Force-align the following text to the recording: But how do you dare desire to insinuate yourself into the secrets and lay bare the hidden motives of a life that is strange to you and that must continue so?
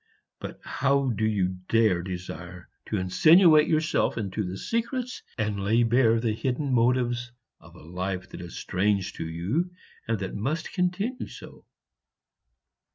But 0.39 0.59
how 0.63 1.11
do 1.11 1.23
you 1.23 1.59
dare 1.69 2.01
desire 2.01 2.67
to 2.87 2.97
insinuate 2.97 3.67
yourself 3.67 4.17
into 4.17 4.43
the 4.43 4.57
secrets 4.57 5.21
and 5.37 5.63
lay 5.63 5.83
bare 5.83 6.19
the 6.19 6.33
hidden 6.33 6.73
motives 6.73 7.31
of 7.59 7.75
a 7.75 7.83
life 7.83 8.27
that 8.29 8.41
is 8.41 8.57
strange 8.57 9.13
to 9.13 9.27
you 9.29 9.69
and 10.07 10.17
that 10.17 10.33
must 10.33 10.73
continue 10.73 11.27
so? 11.27 11.67